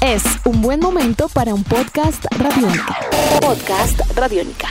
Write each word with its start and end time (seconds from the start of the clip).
Es 0.00 0.22
un 0.44 0.62
buen 0.62 0.78
momento 0.78 1.28
para 1.28 1.52
un 1.52 1.64
podcast 1.64 2.24
radiónica. 2.38 2.96
Podcast 3.40 4.00
radiónica. 4.16 4.68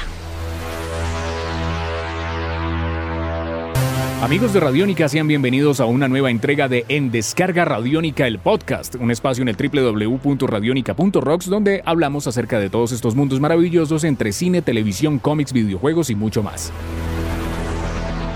Amigos 4.21 4.53
de 4.53 4.61
Radiónica, 4.61 5.09
sean 5.09 5.27
bienvenidos 5.27 5.81
a 5.81 5.85
una 5.85 6.07
nueva 6.07 6.31
entrega 6.31 6.69
de 6.69 6.85
En 6.87 7.11
Descarga 7.11 7.65
Radiónica, 7.65 8.25
el 8.25 8.39
podcast, 8.39 8.95
un 8.95 9.11
espacio 9.11 9.41
en 9.41 9.49
el 9.49 9.57
www.radionica.rocks 9.57 11.47
donde 11.47 11.81
hablamos 11.83 12.25
acerca 12.27 12.59
de 12.59 12.69
todos 12.69 12.93
estos 12.93 13.15
mundos 13.15 13.41
maravillosos 13.41 14.05
entre 14.05 14.31
cine, 14.31 14.61
televisión, 14.61 15.19
cómics, 15.19 15.51
videojuegos 15.51 16.09
y 16.09 16.15
mucho 16.15 16.41
más. 16.41 16.71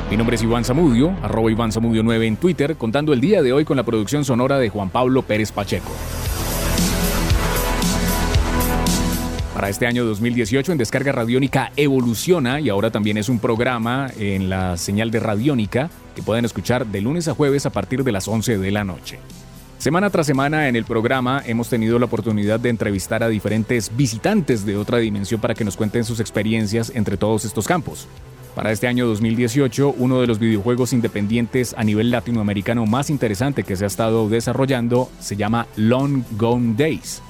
Mi 0.10 0.16
nombre 0.16 0.38
es 0.38 0.44
Iván 0.44 0.64
Zamudio, 0.64 1.14
arroba 1.21 1.52
Iván 1.52 1.73
Zamudio 1.73 2.02
9 2.02 2.28
en 2.28 2.38
Twitter, 2.38 2.78
contando 2.78 3.12
el 3.12 3.20
día 3.20 3.42
de 3.42 3.52
hoy 3.52 3.66
con 3.66 3.76
la 3.76 3.84
producción 3.84 4.23
sonora 4.23 4.58
de 4.58 4.70
Juan 4.70 4.90
Pablo 4.90 5.22
Pérez 5.22 5.52
Pacheco. 5.52 5.91
Para 9.54 9.67
este 9.67 9.86
año 9.86 10.05
2018 10.05 10.72
en 10.72 10.78
Descarga 10.78 11.12
Radiónica 11.12 11.73
evoluciona 11.76 12.62
y 12.62 12.70
ahora 12.70 12.90
también 12.90 13.17
es 13.17 13.28
un 13.28 13.40
programa 13.40 14.09
en 14.17 14.50
la 14.50 14.78
señal 14.78 15.12
de 15.12 15.20
Radiónica 15.20 15.90
que 16.16 16.23
pueden 16.23 16.45
escuchar 16.45 16.86
de 16.86 17.02
lunes 17.02 17.28
a 17.28 17.34
jueves 17.34 17.66
a 17.66 17.72
partir 17.72 18.05
de 18.05 18.14
las 18.14 18.30
11 18.30 18.59
de 18.59 18.72
la 18.72 18.86
noche. 18.86 19.20
Semana 19.78 20.09
tras 20.09 20.26
semana 20.26 20.70
en 20.70 20.78
el 20.78 20.86
programa 20.86 21.44
hemos 21.45 21.70
tenido 21.70 22.00
la 22.00 22.05
oportunidad 22.05 22.62
de 22.62 22.70
entrevistar 22.70 23.23
a 23.23 23.28
diferentes 23.28 23.92
visitantes 23.95 24.66
de 24.66 24.78
otra 24.78 25.00
dimensión 25.00 25.42
para 25.42 25.53
que 25.53 25.66
nos 25.66 25.76
cuenten 25.76 26.05
sus 26.05 26.22
experiencias 26.22 26.94
entre 26.95 27.17
todos 27.17 27.44
estos 27.44 27.67
campos. 27.67 28.08
Para 28.57 28.71
este 28.71 28.88
año 28.88 29.05
2018, 29.05 29.93
uno 29.99 30.20
de 30.20 30.25
los 30.25 30.39
videojuegos 30.39 30.91
independientes 30.91 31.75
a 31.77 31.84
nivel 31.84 32.09
latinoamericano 32.09 32.88
más 32.88 33.11
interesante 33.11 33.61
que 33.61 33.75
se 33.75 33.83
ha 33.83 33.88
estado 33.88 34.30
desarrollando 34.30 35.11
se 35.20 35.35
llama 35.35 35.67
Long 35.75 36.23
Gone 36.31 36.73
Days. 36.75 37.21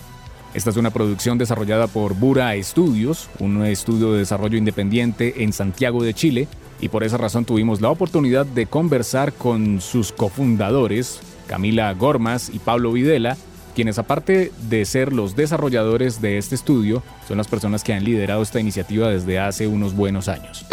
Esta 0.53 0.69
es 0.69 0.77
una 0.77 0.89
producción 0.89 1.37
desarrollada 1.37 1.87
por 1.87 2.13
Bura 2.13 2.53
Studios, 2.63 3.29
un 3.39 3.65
estudio 3.65 4.13
de 4.13 4.19
desarrollo 4.19 4.57
independiente 4.57 5.43
en 5.43 5.51
Santiago 5.51 6.01
de 6.01 6.13
Chile, 6.13 6.47
y 6.79 6.87
por 6.87 7.03
esa 7.03 7.17
razón 7.17 7.43
tuvimos 7.43 7.81
la 7.81 7.89
oportunidad 7.89 8.45
de 8.45 8.65
conversar 8.65 9.33
con 9.33 9.81
sus 9.81 10.13
cofundadores, 10.13 11.19
Camila 11.47 11.93
Gormas 11.93 12.49
y 12.53 12.59
Pablo 12.59 12.93
Videla, 12.93 13.35
quienes 13.75 13.99
aparte 13.99 14.53
de 14.69 14.85
ser 14.85 15.11
los 15.11 15.35
desarrolladores 15.35 16.21
de 16.21 16.37
este 16.37 16.55
estudio, 16.55 17.03
son 17.27 17.37
las 17.37 17.49
personas 17.49 17.83
que 17.83 17.93
han 17.93 18.05
liderado 18.05 18.41
esta 18.41 18.61
iniciativa 18.61 19.09
desde 19.09 19.39
hace 19.39 19.67
unos 19.67 19.93
buenos 19.93 20.29
años. 20.29 20.65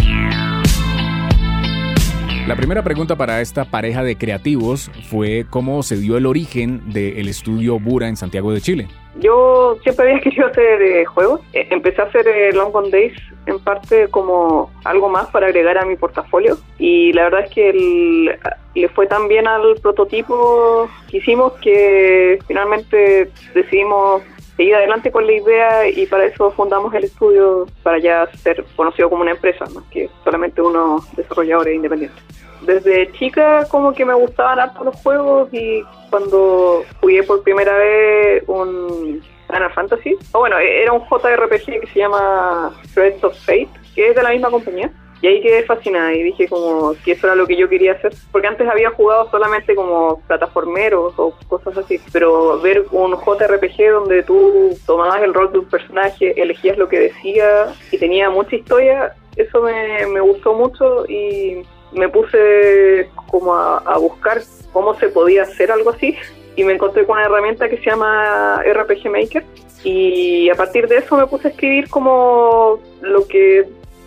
La 2.46 2.56
primera 2.56 2.82
pregunta 2.82 3.16
para 3.16 3.40
esta 3.40 3.64
pareja 3.64 4.02
de 4.02 4.16
creativos 4.16 4.90
fue 5.08 5.46
cómo 5.48 5.82
se 5.82 5.96
dio 5.96 6.18
el 6.18 6.26
origen 6.26 6.92
del 6.92 7.26
estudio 7.26 7.78
Bura 7.78 8.06
en 8.06 8.16
Santiago 8.16 8.52
de 8.52 8.60
Chile. 8.60 8.86
Yo 9.18 9.78
siempre 9.82 10.10
había 10.10 10.20
querido 10.22 10.48
hacer 10.48 10.82
eh, 10.82 11.06
juegos. 11.06 11.40
Eh, 11.54 11.68
empecé 11.70 12.02
a 12.02 12.04
hacer 12.04 12.28
eh, 12.28 12.52
Long 12.52 12.70
Gone 12.70 12.90
Days 12.90 13.14
en 13.46 13.58
parte 13.60 14.08
como 14.08 14.70
algo 14.84 15.08
más 15.08 15.28
para 15.28 15.46
agregar 15.46 15.78
a 15.78 15.86
mi 15.86 15.96
portafolio 15.96 16.58
y 16.78 17.14
la 17.14 17.24
verdad 17.24 17.44
es 17.44 17.50
que 17.50 18.36
le 18.74 18.88
fue 18.90 19.06
tan 19.06 19.28
bien 19.28 19.46
al 19.46 19.76
prototipo 19.82 20.88
que 21.10 21.18
hicimos 21.18 21.52
que 21.62 22.38
finalmente 22.46 23.30
decidimos 23.54 24.22
seguir 24.56 24.74
adelante 24.74 25.10
con 25.10 25.26
la 25.26 25.32
idea 25.32 25.88
y 25.88 26.06
para 26.06 26.24
eso 26.26 26.50
fundamos 26.50 26.94
el 26.94 27.04
estudio 27.04 27.66
para 27.82 27.98
ya 27.98 28.26
ser 28.36 28.64
conocido 28.76 29.10
como 29.10 29.22
una 29.22 29.32
empresa, 29.32 29.64
más 29.74 29.84
que 29.90 30.08
solamente 30.22 30.62
unos 30.62 31.14
desarrolladores 31.16 31.74
independientes. 31.74 32.22
Desde 32.62 33.12
chica 33.12 33.66
como 33.68 33.92
que 33.92 34.04
me 34.04 34.14
gustaban 34.14 34.58
harto 34.58 34.84
los 34.84 34.96
juegos 35.02 35.48
y 35.52 35.82
cuando 36.08 36.84
jugué 37.00 37.22
por 37.22 37.42
primera 37.42 37.76
vez 37.76 38.44
un 38.46 39.22
Final 39.46 39.72
Fantasy, 39.72 40.16
o 40.32 40.38
bueno, 40.38 40.58
era 40.58 40.92
un 40.92 41.02
JRPG 41.02 41.80
que 41.80 41.88
se 41.92 41.98
llama 41.98 42.72
Threads 42.94 43.22
of 43.24 43.38
Fate, 43.44 43.68
que 43.94 44.08
es 44.08 44.16
de 44.16 44.22
la 44.22 44.30
misma 44.30 44.50
compañía. 44.50 44.90
Y 45.24 45.26
ahí 45.26 45.40
quedé 45.40 45.62
fascinada 45.62 46.12
y 46.12 46.22
dije 46.22 46.46
como 46.48 46.94
que 47.02 47.12
eso 47.12 47.28
era 47.28 47.34
lo 47.34 47.46
que 47.46 47.56
yo 47.56 47.66
quería 47.66 47.92
hacer. 47.92 48.12
Porque 48.30 48.46
antes 48.46 48.68
había 48.68 48.90
jugado 48.90 49.30
solamente 49.30 49.74
como 49.74 50.20
plataformeros 50.26 51.14
o 51.16 51.34
cosas 51.48 51.78
así. 51.78 51.98
Pero 52.12 52.60
ver 52.60 52.84
un 52.90 53.16
JRPG 53.16 53.90
donde 53.90 54.22
tú 54.22 54.78
tomabas 54.84 55.22
el 55.22 55.32
rol 55.32 55.50
de 55.50 55.60
un 55.60 55.64
personaje, 55.64 56.38
elegías 56.38 56.76
lo 56.76 56.90
que 56.90 57.00
decía 57.00 57.74
y 57.90 57.96
tenía 57.96 58.28
mucha 58.28 58.54
historia, 58.54 59.14
eso 59.36 59.62
me, 59.62 60.06
me 60.08 60.20
gustó 60.20 60.52
mucho 60.52 61.06
y 61.06 61.62
me 61.92 62.10
puse 62.10 63.08
como 63.30 63.54
a, 63.54 63.78
a 63.78 63.96
buscar 63.96 64.42
cómo 64.74 64.92
se 64.96 65.08
podía 65.08 65.44
hacer 65.44 65.72
algo 65.72 65.88
así 65.88 66.18
y 66.54 66.64
me 66.64 66.74
encontré 66.74 67.06
con 67.06 67.16
una 67.16 67.24
herramienta 67.24 67.70
que 67.70 67.78
se 67.78 67.88
llama 67.88 68.62
RPG 68.62 69.08
Maker 69.08 69.42
y 69.84 70.50
a 70.50 70.54
partir 70.54 70.86
de 70.86 70.98
eso 70.98 71.16
me 71.16 71.26
puse 71.26 71.48
a 71.48 71.50
escribir 71.50 71.88
como 71.88 72.78
lo 73.00 73.26
que 73.26 73.66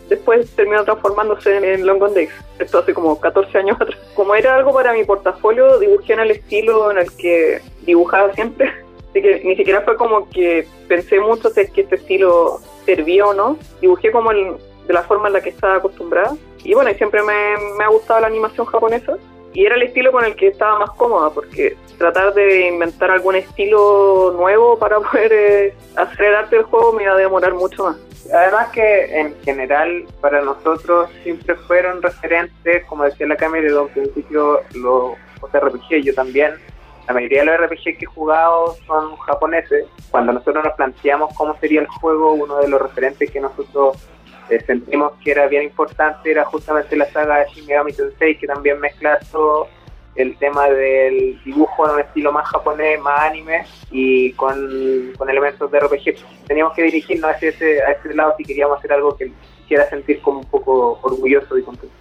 después 0.10 0.50
terminó 0.56 0.84
transformándose 0.84 1.58
en 1.58 1.86
Long 1.86 2.00
Days. 2.14 2.30
Esto 2.60 2.80
hace 2.80 2.94
como 2.94 3.20
14 3.20 3.58
años 3.58 3.78
atrás. 3.80 4.00
Como 4.16 4.36
era 4.36 4.56
algo 4.56 4.74
para 4.74 4.94
mi 4.94 5.04
portafolio, 5.04 5.80
dibujé 5.80 6.14
en 6.14 6.20
el 6.20 6.32
estilo 6.32 6.92
en 6.92 7.00
el 7.00 7.12
que 7.16 7.62
dibujaba 7.84 8.34
siempre. 8.34 8.72
Así 9.10 9.22
que 9.22 9.42
ni 9.44 9.56
siquiera 9.56 9.82
fue 9.82 9.96
como 9.96 10.30
que 10.30 10.68
pensé 10.88 11.20
mucho 11.20 11.50
si 11.50 11.62
es 11.62 11.72
que 11.72 11.82
este 11.82 11.96
estilo 11.96 12.60
servía 12.86 13.26
o 13.26 13.34
no. 13.34 13.58
Dibujé 13.82 14.12
como 14.12 14.32
el, 14.32 14.56
de 14.88 14.94
la 14.94 15.04
forma 15.04 15.28
en 15.28 15.34
la 15.34 15.42
que 15.42 15.50
estaba 15.50 15.76
acostumbrada. 15.76 16.36
Y 16.64 16.74
bueno, 16.74 16.92
siempre 16.98 17.22
me 17.24 17.84
ha 17.84 17.88
gustado 17.90 18.20
la 18.22 18.28
animación 18.28 18.66
japonesa 18.66 19.18
y 19.54 19.66
era 19.66 19.76
el 19.76 19.84
estilo 19.84 20.12
con 20.12 20.26
el 20.26 20.36
que 20.36 20.48
estaba 20.48 20.80
más 20.80 20.92
cómoda, 20.92 21.30
porque 21.32 21.76
tratar 21.98 22.34
de 22.34 22.68
inventar 22.68 23.12
algún 23.12 23.36
estilo 23.36 24.34
nuevo 24.36 24.78
para 24.78 25.00
poder 25.12 25.34
eh, 25.34 25.74
hacer 25.96 26.26
el 26.26 26.36
arte 26.36 26.56
del 26.58 26.66
juego 26.66 26.94
me 26.94 27.04
iba 27.04 27.14
a 27.14 27.18
demorar 27.18 27.54
mucho 27.54 27.86
más. 27.86 27.98
Además 28.34 28.70
que 28.70 29.20
en 29.20 29.36
general 29.44 30.06
para 30.20 30.42
nosotros 30.42 31.10
siempre 31.24 31.56
fueron 31.56 32.02
referentes, 32.02 32.86
como 32.86 33.06
decía 33.06 33.26
la 33.28 33.38
cámara, 33.38 33.64
desde 33.64 33.80
un 33.80 33.90
principio 33.90 34.62
los 34.76 35.16
RPG, 35.54 36.04
yo 36.04 36.14
también. 36.14 36.56
La 37.08 37.14
mayoría 37.14 37.40
de 37.40 37.46
los 37.46 37.58
RPG 37.62 37.84
que 37.98 38.00
he 38.02 38.06
jugado 38.06 38.76
son 38.86 39.16
japoneses. 39.16 39.86
Cuando 40.12 40.34
nosotros 40.34 40.62
nos 40.62 40.74
planteamos 40.74 41.34
cómo 41.36 41.58
sería 41.60 41.80
el 41.80 41.88
juego, 41.88 42.34
uno 42.34 42.58
de 42.58 42.68
los 42.68 42.82
referentes 42.82 43.32
que 43.32 43.40
nosotros 43.40 43.98
eh, 44.50 44.64
sentimos 44.66 45.14
que 45.24 45.32
era 45.32 45.48
bien 45.48 45.64
importante 45.64 46.32
era 46.32 46.46
justamente 46.46 46.96
la 46.96 47.06
saga 47.06 47.40
de 47.40 47.46
Shin 47.54 47.66
Megami 47.66 47.94
Tensei, 47.94 48.38
que 48.38 48.48
también 48.48 48.80
mezcla 48.80 49.20
todo 49.32 49.68
el 50.16 50.36
tema 50.38 50.68
del 50.70 51.40
dibujo 51.44 51.88
en 51.88 51.96
un 51.96 52.00
estilo 52.00 52.32
más 52.32 52.48
japonés, 52.48 53.00
más 53.00 53.22
anime 53.22 53.66
y 53.92 54.32
con, 54.34 55.14
elementos 55.28 55.72
de 55.72 55.80
RPG. 55.80 56.16
Teníamos 56.48 56.74
que 56.74 56.84
dirigirnos 56.84 57.32
hacia 57.32 57.50
ese, 57.50 57.84
a 57.84 57.92
ese 57.92 58.14
lado 58.14 58.34
si 58.38 58.44
queríamos 58.44 58.80
hacer 58.80 58.94
algo 58.94 59.16
que 59.16 59.32
quisiera 59.60 59.88
sentir 59.90 60.22
como 60.22 60.40
un 60.40 60.46
poco 60.46 61.00
orgulloso 61.04 61.58
y 61.58 61.62
contento. 61.62 61.96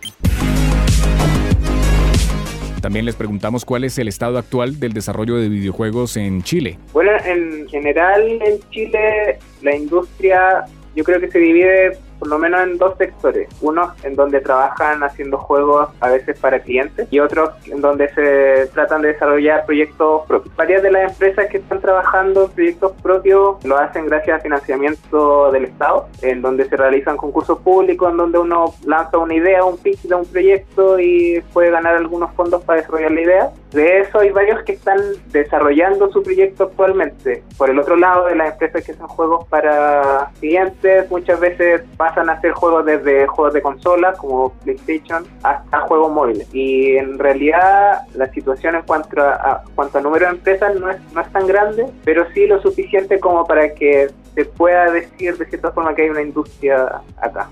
También 2.81 3.05
les 3.05 3.17
preguntamos 3.17 3.65
cuál 3.65 3.85
es 3.85 3.99
el 3.99 4.07
estado 4.07 4.39
actual 4.39 4.79
del 4.79 4.93
desarrollo 4.93 5.37
de 5.37 5.49
videojuegos 5.49 6.17
en 6.17 6.43
Chile. 6.43 6.79
Bueno, 6.93 7.11
en 7.25 7.69
general 7.69 8.23
en 8.23 8.61
Chile 8.71 9.39
la 9.61 9.75
industria 9.75 10.65
yo 10.95 11.05
creo 11.05 11.21
que 11.21 11.31
se 11.31 11.39
divide 11.39 11.99
por 12.19 12.29
lo 12.29 12.39
menos 12.39 12.63
en 12.63 12.79
dos 12.79 12.97
sectores. 12.99 13.49
Unos 13.61 13.91
en 14.05 14.15
donde 14.15 14.41
trabajan 14.41 15.03
haciendo 15.03 15.39
juegos 15.39 15.89
a 16.01 16.11
veces 16.11 16.39
para 16.39 16.61
clientes 16.61 17.09
y 17.11 17.19
otros 17.21 17.51
en 17.67 17.81
donde 17.81 18.09
se 18.15 18.69
tratan 18.73 19.03
de 19.03 19.09
desarrollar 19.09 19.65
proyectos 19.67 20.27
propios. 20.27 20.55
Varias 20.57 20.83
de 20.83 20.91
las 20.91 21.13
empresas 21.13 21.47
que 21.51 21.59
están 21.59 21.81
trabajando 21.81 22.45
en 22.45 22.51
proyectos 22.51 22.93
propios 23.03 23.65
lo 23.65 23.79
hacen 23.79 24.07
gracias 24.07 24.39
a 24.39 24.43
financiamiento 24.43 25.51
del 25.53 25.65
Estado, 25.65 26.09
en 26.23 26.43
donde 26.43 26.69
se 26.69 26.77
realizan 26.77 27.17
concursos 27.17 27.59
públicos, 27.59 28.11
en 28.11 28.17
donde 28.17 28.39
uno 28.39 28.75
lanza 28.85 29.19
una 29.19 29.35
idea, 29.35 29.65
un 29.65 29.79
pitch 29.79 30.03
de 30.03 30.15
un 30.15 30.27
proyecto 30.27 30.99
y 30.99 31.43
puede 31.53 31.71
ganar 31.71 31.95
algunos 31.95 32.33
fondos 32.35 32.63
para 32.65 32.81
desarrollar 32.81 33.13
la 33.13 33.21
idea. 33.21 33.51
De 33.73 34.01
eso 34.01 34.21
hay 34.21 34.31
varios 34.31 34.63
que 34.63 34.73
están 34.73 34.99
desarrollando 35.33 36.11
su 36.13 36.23
proyecto 36.23 36.65
actualmente. 36.65 37.43
Por 37.59 37.71
el 37.71 37.79
otro 37.79 37.97
lado, 37.97 38.27
de 38.27 38.37
las 38.37 38.53
empresas 38.53 38.85
que 38.85 38.93
hacen 38.93 39.07
juegos 39.07 39.47
para 39.49 40.31
clientes, 40.39 41.11
muchas 41.11 41.41
veces 41.41 41.83
pasan 41.97 42.31
a 42.31 42.35
hacer 42.35 42.53
juegos 42.53 42.87
desde 42.87 43.27
juegos 43.27 43.55
de 43.55 43.63
consola 43.63 44.13
como 44.13 44.53
PlayStation 44.65 45.27
hasta 45.43 45.81
juegos 45.81 46.13
móviles. 46.13 46.49
Y 46.55 46.97
en 46.97 47.19
realidad 47.19 48.03
la 48.15 48.31
situación 48.33 48.77
en 48.77 48.83
cuanto 48.83 49.21
a, 49.21 49.63
cuanto 49.75 49.99
a 49.99 50.01
número 50.01 50.27
de 50.27 50.33
empresas 50.33 50.79
no 50.79 50.91
es, 50.91 50.99
no 51.13 51.21
es 51.21 51.33
tan 51.33 51.47
grande, 51.47 51.87
pero 52.05 52.27
sí 52.33 52.47
lo 52.47 52.63
suficiente 52.63 53.19
como 53.19 53.45
para 53.45 53.75
que 53.75 54.09
se 54.35 54.45
pueda 54.45 54.91
decir 54.91 55.37
de 55.37 55.47
cierta 55.47 55.73
forma 55.73 55.95
que 55.95 56.03
hay 56.03 56.11
una 56.11 56.23
industria 56.23 57.03
acá. 57.21 57.49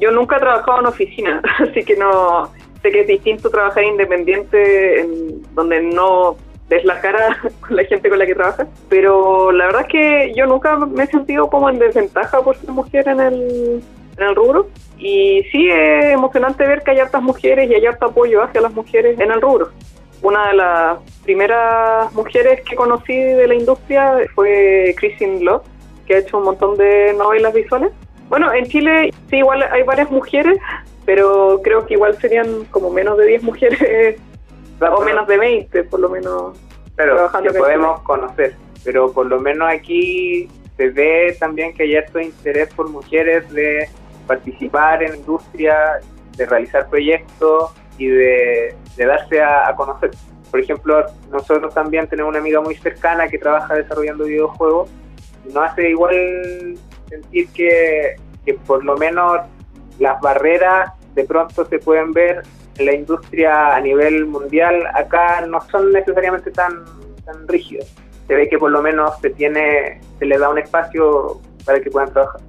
Yo 0.00 0.10
nunca 0.10 0.36
he 0.36 0.40
trabajado 0.40 0.80
en 0.80 0.86
oficina, 0.86 1.42
así 1.60 1.84
que 1.84 1.96
no 1.96 2.50
sé 2.84 2.92
que 2.92 3.00
es 3.00 3.06
distinto 3.06 3.48
trabajar 3.48 3.82
independiente 3.82 5.00
en 5.00 5.42
donde 5.54 5.80
no 5.80 6.36
ves 6.68 6.84
la 6.84 7.00
cara 7.00 7.38
con 7.60 7.76
la 7.76 7.84
gente 7.84 8.08
con 8.08 8.18
la 8.18 8.26
que 8.26 8.34
trabajas, 8.34 8.68
pero 8.88 9.50
la 9.52 9.66
verdad 9.66 9.82
es 9.82 9.88
que 9.88 10.32
yo 10.36 10.46
nunca 10.46 10.76
me 10.76 11.04
he 11.04 11.06
sentido 11.06 11.48
como 11.48 11.70
en 11.70 11.78
desventaja 11.78 12.42
por 12.42 12.56
ser 12.56 12.70
mujer 12.70 13.08
en 13.08 13.20
el, 13.20 13.82
en 14.18 14.22
el 14.22 14.34
rubro. 14.34 14.68
Y 14.98 15.42
sí 15.50 15.68
es 15.68 16.04
emocionante 16.06 16.66
ver 16.66 16.82
que 16.82 16.92
hay 16.92 17.00
hartas 17.00 17.22
mujeres 17.22 17.68
y 17.70 17.74
hay 17.74 17.86
harto 17.86 18.06
apoyo 18.06 18.42
hacia 18.42 18.60
las 18.60 18.72
mujeres 18.72 19.18
en 19.18 19.30
el 19.30 19.40
rubro. 19.40 19.70
una 20.22 20.48
de 20.48 20.54
las 20.54 20.98
primeras 21.24 22.12
mujeres 22.12 22.62
que 22.62 22.76
conocí 22.76 23.14
de 23.14 23.46
la 23.46 23.54
industria 23.54 24.18
fue 24.34 24.94
Christine 24.98 25.40
Love, 25.40 25.62
que 26.06 26.14
ha 26.14 26.18
hecho 26.18 26.38
un 26.38 26.44
montón 26.44 26.76
de 26.76 27.14
novelas 27.14 27.52
visuales. 27.52 27.92
Bueno, 28.28 28.52
en 28.52 28.64
Chile 28.66 29.12
sí, 29.28 29.36
igual 29.36 29.62
hay 29.70 29.82
varias 29.82 30.10
mujeres, 30.10 30.58
pero 31.04 31.60
creo 31.62 31.86
que 31.86 31.94
igual 31.94 32.16
serían 32.20 32.64
como 32.66 32.90
menos 32.90 33.18
de 33.18 33.26
10 33.26 33.42
mujeres 33.42 34.20
o 34.80 35.00
menos 35.02 35.26
de 35.26 35.38
20, 35.38 35.84
por 35.84 36.00
lo 36.00 36.08
menos. 36.08 36.58
Pero 36.96 37.30
que 37.42 37.50
podemos 37.50 38.00
conocer, 38.02 38.54
pero 38.84 39.12
por 39.12 39.26
lo 39.26 39.40
menos 39.40 39.68
aquí 39.68 40.48
se 40.76 40.90
ve 40.90 41.36
también 41.40 41.74
que 41.74 41.84
hay 41.84 41.90
cierto 41.90 42.20
interés 42.20 42.72
por 42.72 42.88
mujeres 42.88 43.50
de 43.52 43.88
participar 44.26 45.02
en 45.02 45.16
industria, 45.16 46.00
de 46.36 46.46
realizar 46.46 46.88
proyectos 46.88 47.72
y 47.98 48.06
de, 48.06 48.76
darse 48.96 49.42
a, 49.42 49.74
conocer. 49.76 50.12
Por 50.50 50.60
ejemplo, 50.60 51.04
nosotros 51.32 51.74
también 51.74 52.06
tenemos 52.06 52.30
una 52.30 52.38
amiga 52.38 52.60
muy 52.60 52.76
cercana 52.76 53.28
que 53.28 53.38
trabaja 53.38 53.74
desarrollando 53.74 54.24
videojuegos 54.24 54.88
nos 55.52 55.56
hace 55.56 55.90
igual 55.90 56.78
sentir 57.08 57.48
que, 57.48 58.16
que 58.44 58.54
por 58.54 58.84
lo 58.84 58.96
menos 58.96 59.40
las 59.98 60.20
barreras 60.20 60.92
de 61.14 61.24
pronto 61.24 61.64
se 61.66 61.78
pueden 61.78 62.12
ver 62.12 62.42
en 62.78 62.86
la 62.86 62.94
industria 62.94 63.76
a 63.76 63.80
nivel 63.80 64.26
mundial 64.26 64.86
acá 64.94 65.46
no 65.46 65.60
son 65.70 65.92
necesariamente 65.92 66.50
tan, 66.50 66.84
tan 67.24 67.46
rígidas. 67.46 67.86
Se 68.26 68.34
ve 68.34 68.48
que 68.48 68.58
por 68.58 68.70
lo 68.70 68.82
menos 68.82 69.18
se 69.20 69.30
tiene, 69.30 70.00
se 70.18 70.24
le 70.24 70.38
da 70.38 70.48
un 70.48 70.58
espacio 70.58 71.40
para 71.64 71.80
que 71.80 71.90
puedan 71.90 72.12
trabajar. 72.12 72.40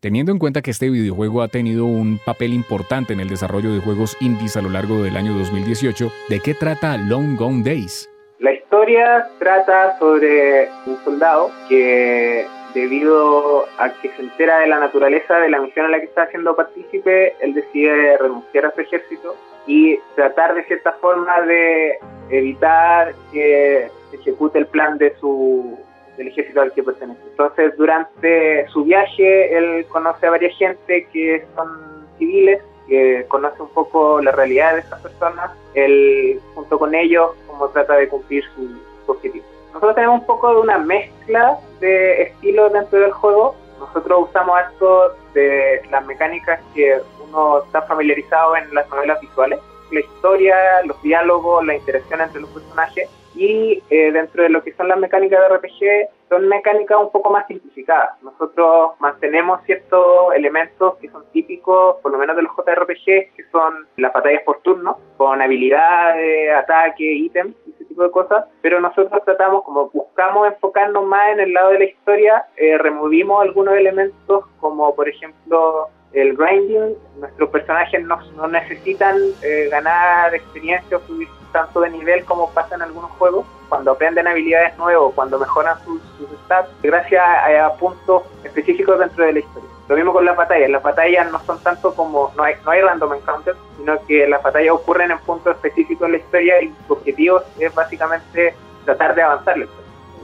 Teniendo 0.00 0.32
en 0.32 0.38
cuenta 0.38 0.62
que 0.62 0.70
este 0.70 0.90
videojuego 0.90 1.42
ha 1.42 1.48
tenido 1.48 1.84
un 1.84 2.18
papel 2.24 2.52
importante 2.54 3.12
en 3.12 3.20
el 3.20 3.28
desarrollo 3.28 3.72
de 3.72 3.80
juegos 3.80 4.16
indies 4.20 4.56
a 4.56 4.62
lo 4.62 4.68
largo 4.68 5.02
del 5.02 5.16
año 5.16 5.32
2018, 5.34 6.10
¿de 6.28 6.40
qué 6.40 6.54
trata 6.54 6.96
Long 6.96 7.36
Gone 7.36 7.62
Days? 7.62 8.08
La 8.40 8.52
historia 8.52 9.28
trata 9.38 9.96
sobre 10.00 10.68
un 10.86 10.96
soldado 11.04 11.50
que 11.68 12.44
debido 12.74 13.66
a 13.78 13.90
que 14.00 14.10
se 14.10 14.22
entera 14.22 14.60
de 14.60 14.66
la 14.66 14.78
naturaleza 14.78 15.38
de 15.38 15.50
la 15.50 15.60
misión 15.60 15.86
en 15.86 15.92
la 15.92 15.98
que 15.98 16.06
está 16.06 16.22
haciendo 16.22 16.56
partícipe, 16.56 17.34
él 17.40 17.54
decide 17.54 18.16
renunciar 18.18 18.66
a 18.66 18.74
su 18.74 18.80
ejército 18.80 19.36
y 19.66 19.98
tratar 20.14 20.54
de 20.54 20.64
cierta 20.64 20.92
forma 20.92 21.40
de 21.42 21.98
evitar 22.30 23.14
que 23.32 23.88
se 24.10 24.16
ejecute 24.16 24.58
el 24.58 24.66
plan 24.66 24.98
de 24.98 25.14
su 25.16 25.78
del 26.16 26.28
ejército 26.28 26.60
al 26.60 26.72
que 26.72 26.82
pertenece. 26.82 27.20
Entonces, 27.30 27.76
durante 27.76 28.68
su 28.68 28.84
viaje, 28.84 29.56
él 29.56 29.86
conoce 29.86 30.26
a 30.26 30.30
varias 30.30 30.56
gente 30.58 31.06
que 31.12 31.44
son 31.54 32.06
civiles, 32.18 32.60
que 32.86 33.24
conoce 33.28 33.62
un 33.62 33.70
poco 33.70 34.20
la 34.20 34.32
realidad 34.32 34.74
de 34.74 34.80
esas 34.80 35.00
personas. 35.00 35.50
Él, 35.74 36.38
junto 36.54 36.78
con 36.78 36.94
ellos, 36.94 37.30
como 37.46 37.68
trata 37.70 37.96
de 37.96 38.08
cumplir 38.08 38.44
su 38.54 39.10
objetivo. 39.10 39.44
Nosotros 39.72 39.94
tenemos 39.94 40.20
un 40.20 40.26
poco 40.26 40.54
de 40.54 40.60
una 40.60 40.78
mezcla 40.78 41.58
de 41.80 42.22
estilos 42.22 42.72
dentro 42.72 42.98
del 43.00 43.12
juego. 43.12 43.56
Nosotros 43.78 44.28
usamos 44.28 44.60
esto 44.70 45.14
de 45.34 45.82
las 45.90 46.04
mecánicas 46.06 46.60
que 46.74 47.00
uno 47.24 47.62
está 47.64 47.82
familiarizado 47.82 48.56
en 48.56 48.72
las 48.74 48.88
novelas 48.90 49.20
visuales. 49.20 49.58
La 49.90 50.00
historia, 50.00 50.56
los 50.84 51.00
diálogos, 51.02 51.64
la 51.64 51.74
interacción 51.74 52.20
entre 52.20 52.40
los 52.42 52.50
personajes 52.50 53.08
y 53.34 53.82
eh, 53.90 54.12
dentro 54.12 54.42
de 54.42 54.48
lo 54.48 54.62
que 54.62 54.72
son 54.72 54.88
las 54.88 54.98
mecánicas 54.98 55.40
de 55.40 55.56
RPG, 55.56 56.08
son 56.28 56.48
mecánicas 56.48 56.98
un 57.00 57.10
poco 57.10 57.30
más 57.30 57.46
simplificadas. 57.46 58.22
Nosotros 58.22 58.92
mantenemos 59.00 59.62
ciertos 59.64 60.34
elementos 60.34 60.96
que 60.96 61.10
son 61.10 61.24
típicos, 61.32 61.96
por 62.02 62.12
lo 62.12 62.18
menos 62.18 62.36
de 62.36 62.42
los 62.42 62.52
JRPG, 62.56 63.34
que 63.34 63.44
son 63.50 63.86
las 63.96 64.12
batallas 64.12 64.42
por 64.44 64.60
turno, 64.60 64.98
con 65.16 65.40
habilidades, 65.42 66.54
ataque, 66.54 67.04
ítems, 67.04 67.54
ese 67.74 67.84
tipo 67.84 68.02
de 68.02 68.10
cosas, 68.10 68.46
pero 68.60 68.80
nosotros 68.80 69.22
tratamos, 69.24 69.64
como 69.64 69.90
buscamos 69.90 70.48
enfocarnos 70.48 71.04
más 71.04 71.32
en 71.32 71.40
el 71.40 71.52
lado 71.52 71.70
de 71.70 71.78
la 71.80 71.84
historia, 71.84 72.46
eh, 72.56 72.78
removimos 72.78 73.42
algunos 73.42 73.74
elementos 73.74 74.46
como 74.60 74.94
por 74.94 75.08
ejemplo 75.08 75.90
el 76.12 76.36
grinding, 76.36 76.94
nuestros 77.18 77.48
personajes 77.50 78.02
no, 78.04 78.46
necesitan 78.48 79.16
eh, 79.42 79.68
ganar 79.70 80.34
experiencia 80.34 80.96
o 80.96 81.00
subir 81.00 81.28
tanto 81.52 81.80
de 81.80 81.90
nivel 81.90 82.24
como 82.24 82.50
pasa 82.50 82.74
en 82.74 82.82
algunos 82.82 83.10
juegos, 83.12 83.46
cuando 83.68 83.92
aprenden 83.92 84.26
habilidades 84.26 84.76
nuevas, 84.78 85.12
cuando 85.14 85.38
mejoran 85.38 85.76
sus, 85.84 86.00
stats, 86.44 86.70
gracias 86.82 87.22
a, 87.22 87.72
puntos 87.76 88.22
específicos 88.44 88.98
dentro 88.98 89.24
de 89.24 89.34
la 89.34 89.38
historia. 89.40 89.68
Lo 89.88 89.96
mismo 89.96 90.12
con 90.12 90.24
las 90.24 90.36
batallas, 90.36 90.70
las 90.70 90.82
batallas 90.82 91.30
no 91.30 91.38
son 91.40 91.62
tanto 91.62 91.94
como, 91.94 92.32
no 92.36 92.42
hay, 92.42 92.54
no 92.64 92.70
hay 92.70 92.80
random 92.80 93.14
encounters, 93.14 93.58
sino 93.76 93.98
que 94.06 94.26
las 94.26 94.42
batallas 94.42 94.74
ocurren 94.74 95.10
en 95.10 95.18
puntos 95.18 95.54
específicos 95.56 96.06
en 96.06 96.12
la 96.12 96.18
historia 96.18 96.62
y 96.62 96.72
su 96.86 96.92
objetivo 96.92 97.42
es 97.58 97.74
básicamente 97.74 98.54
tratar 98.84 99.14
de 99.14 99.22
avanzar 99.22 99.56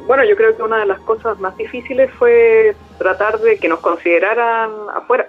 Bueno, 0.06 0.24
yo 0.24 0.36
creo 0.36 0.56
que 0.56 0.62
una 0.62 0.78
de 0.78 0.86
las 0.86 1.00
cosas 1.00 1.38
más 1.38 1.56
difíciles 1.56 2.10
fue 2.14 2.74
tratar 2.98 3.38
de 3.40 3.58
que 3.58 3.68
nos 3.68 3.80
consideraran 3.80 4.70
afuera 4.94 5.28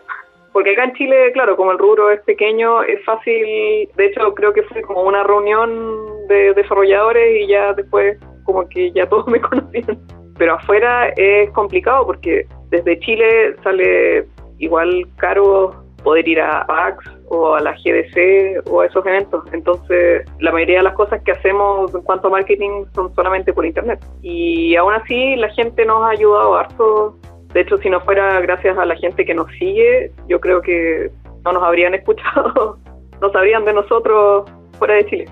porque 0.52 0.72
acá 0.72 0.86
en 0.86 0.94
Chile, 0.94 1.32
claro, 1.34 1.56
como 1.56 1.72
el 1.72 1.78
rubro 1.78 2.12
es 2.12 2.22
pequeño, 2.22 2.84
es 2.84 3.04
fácil, 3.06 3.90
de 3.96 4.06
hecho 4.06 4.34
creo 4.34 4.54
que 4.54 4.64
fue 4.64 4.82
como 4.82 5.04
una 5.04 5.24
reunión 5.24 6.28
de 6.28 6.54
desarrolladores 6.54 7.44
y 7.44 7.48
ya 7.48 7.74
después 7.74 8.18
como 8.44 8.68
que 8.70 8.92
ya 8.92 9.08
todos 9.08 9.28
me 9.28 9.40
conocían. 9.42 10.00
Pero 10.38 10.54
afuera 10.54 11.10
es 11.18 11.52
complicado 11.52 12.06
porque 12.06 12.48
desde 12.70 13.00
Chile 13.00 13.56
sale 13.64 14.26
igual 14.58 15.06
caro 15.18 15.84
poder 16.04 16.28
ir 16.28 16.40
a 16.40 16.66
PAX 16.66 17.06
o 17.28 17.56
a 17.56 17.62
la 17.62 17.74
GDC 17.74 18.68
o 18.70 18.82
a 18.82 18.86
esos 18.86 19.06
eventos. 19.06 19.44
Entonces, 19.54 20.26
la 20.40 20.52
mayoría 20.52 20.78
de 20.78 20.84
las 20.84 20.94
cosas 20.94 21.22
que 21.24 21.32
hacemos 21.32 21.94
en 21.94 22.02
cuanto 22.02 22.28
a 22.28 22.32
marketing 22.32 22.86
son 22.94 23.14
solamente 23.16 23.54
por 23.54 23.66
internet. 23.66 24.00
Y 24.22 24.76
aún 24.76 24.94
así, 24.94 25.36
la 25.36 25.50
gente 25.50 25.86
nos 25.86 26.04
ha 26.04 26.10
ayudado 26.10 26.56
harto 26.56 27.20
de 27.54 27.62
hecho, 27.62 27.78
si 27.78 27.90
no 27.90 28.00
fuera 28.02 28.40
gracias 28.42 28.78
a 28.78 28.86
la 28.86 28.96
gente 28.96 29.26
que 29.26 29.34
nos 29.34 29.52
sigue, 29.54 30.12
yo 30.28 30.40
creo 30.40 30.62
que 30.62 31.12
no 31.44 31.54
nos 31.54 31.64
habrían 31.64 31.94
escuchado, 31.96 32.78
no 33.22 33.32
sabrían 33.32 33.66
de 33.66 33.74
nosotros 33.74 34.50
fuera 34.78 34.96
de 34.96 35.06
Chile. 35.08 35.26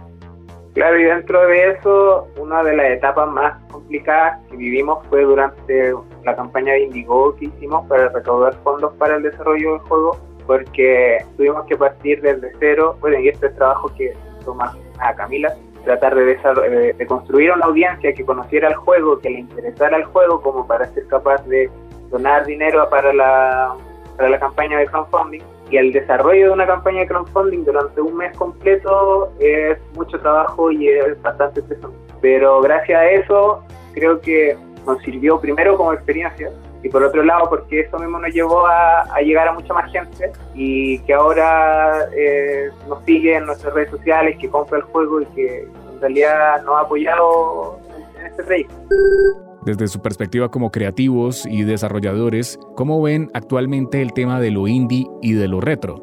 Claro, 0.74 1.00
y 1.00 1.04
dentro 1.04 1.42
de 1.48 1.72
eso, 1.72 2.28
una 2.38 2.64
de 2.64 2.76
las 2.76 2.92
etapas 2.92 3.28
más 3.32 3.60
complicadas 3.72 4.40
que 4.48 4.58
vivimos 4.58 5.06
fue 5.08 5.24
durante 5.24 5.94
la 6.24 6.36
campaña 6.36 6.74
de 6.74 6.84
Indigo 6.84 7.36
que 7.36 7.46
hicimos 7.46 7.88
para 7.88 8.10
recaudar 8.10 8.54
fondos 8.64 8.94
para 8.96 9.16
el 9.16 9.24
desarrollo 9.24 9.74
del 9.74 9.80
juego, 9.82 10.18
porque 10.46 11.18
tuvimos 11.36 11.66
que 11.66 11.78
partir 11.78 12.22
desde 12.22 12.52
cero, 12.60 12.96
bueno, 13.00 13.20
y 13.20 13.30
este 13.30 13.48
es 13.48 13.56
trabajo 13.56 13.92
que 13.98 14.14
toma 14.46 14.76
a 15.00 15.16
Camila, 15.16 15.52
tratar 15.84 16.14
de, 16.14 16.94
de 16.96 17.08
construir 17.08 17.52
una 17.52 17.66
audiencia 17.66 18.14
que 18.14 18.24
conociera 18.24 18.68
el 18.68 18.76
juego, 18.76 19.20
que 19.20 19.32
le 19.32 19.40
interesara 19.40 19.98
el 19.98 20.06
juego, 20.06 20.42
como 20.42 20.68
para 20.68 20.86
ser 20.94 21.08
capaz 21.08 21.44
de 21.48 21.72
donar 22.10 22.46
dinero 22.46 22.90
para 22.90 23.14
la, 23.14 23.76
para 24.16 24.30
la 24.30 24.40
campaña 24.40 24.78
de 24.80 24.88
crowdfunding. 24.88 25.42
Y 25.70 25.78
el 25.78 25.92
desarrollo 25.92 26.48
de 26.48 26.52
una 26.52 26.66
campaña 26.66 27.02
de 27.02 27.08
crowdfunding 27.08 27.66
durante 27.66 28.00
un 28.00 28.16
mes 28.16 28.36
completo 28.38 29.34
es 29.40 29.78
mucho 29.96 30.20
trabajo 30.20 30.72
y 30.72 30.88
es 30.88 31.22
bastante 31.22 31.60
estresante. 31.60 31.98
Pero 32.22 32.62
gracias 32.62 33.00
a 33.00 33.10
eso 33.10 33.64
creo 33.94 34.22
que 34.22 34.58
nos 34.86 35.02
sirvió 35.02 35.40
primero 35.40 35.76
como 35.76 35.94
experiencia 35.94 36.52
y 36.84 36.90
por 36.90 37.04
otro 37.04 37.24
lado 37.24 37.50
porque 37.50 37.82
eso 37.82 37.98
mismo 37.98 38.20
nos 38.20 38.34
llevó 38.34 38.66
a, 38.66 39.20
llegar 39.22 39.48
a 39.48 39.54
mucha 39.54 39.74
más 39.74 39.92
gente 39.92 40.32
y 40.54 41.00
que 41.00 41.14
ahora 41.14 42.08
eh, 42.16 42.70
nos 42.88 43.04
sigue 43.04 43.36
en 43.36 43.46
nuestras 43.46 43.74
redes 43.74 43.90
sociales, 43.90 44.38
que 44.40 44.50
compra 44.50 44.78
el 44.78 44.84
juego 44.86 45.22
y 45.22 45.26
que 45.28 45.64
en 45.64 46.02
realidad 46.02 46.64
nos 46.64 46.76
ha 46.76 46.80
apoyado 46.82 47.80
en 48.20 48.26
este 48.28 48.44
proyecto. 48.44 49.47
Desde 49.68 49.88
su 49.88 50.02
perspectiva 50.02 50.48
como 50.48 50.72
creativos 50.72 51.46
y 51.46 51.66
desarrolladores, 51.66 52.58
¿cómo 52.78 53.02
ven 53.02 53.30
actualmente 53.34 54.02
el 54.02 54.14
tema 54.14 54.40
de 54.40 54.50
lo 54.50 54.66
indie 54.66 55.08
y 55.22 55.34
de 55.34 55.50
lo 55.50 55.60
retro? 55.60 55.98